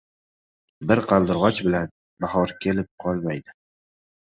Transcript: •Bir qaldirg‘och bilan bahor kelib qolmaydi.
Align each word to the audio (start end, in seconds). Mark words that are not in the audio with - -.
•Bir 0.91 1.01
qaldirg‘och 1.11 1.61
bilan 1.67 1.93
bahor 2.25 2.55
kelib 2.67 2.91
qolmaydi. 3.07 3.57